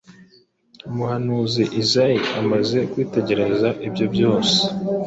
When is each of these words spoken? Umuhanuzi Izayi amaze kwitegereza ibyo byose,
Umuhanuzi 0.89 1.63
Izayi 1.81 2.19
amaze 2.41 2.77
kwitegereza 2.91 3.69
ibyo 3.87 4.05
byose, 4.13 4.55